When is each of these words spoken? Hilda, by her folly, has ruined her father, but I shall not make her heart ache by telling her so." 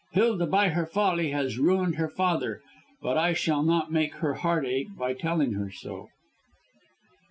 Hilda, 0.13 0.47
by 0.47 0.69
her 0.69 0.87
folly, 0.87 1.29
has 1.29 1.59
ruined 1.59 1.97
her 1.97 2.09
father, 2.09 2.63
but 3.03 3.19
I 3.19 3.33
shall 3.33 3.61
not 3.61 3.91
make 3.91 4.15
her 4.15 4.33
heart 4.33 4.65
ache 4.65 4.89
by 4.97 5.13
telling 5.13 5.51
her 5.53 5.69
so." 5.69 6.07